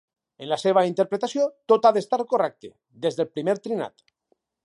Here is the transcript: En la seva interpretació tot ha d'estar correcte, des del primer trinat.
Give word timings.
En 0.43 0.47
la 0.51 0.57
seva 0.61 0.83
interpretació 0.91 1.43
tot 1.73 1.85
ha 1.85 1.91
d'estar 1.97 2.21
correcte, 2.33 2.73
des 3.05 3.19
del 3.21 3.31
primer 3.37 3.57
trinat. 3.67 4.05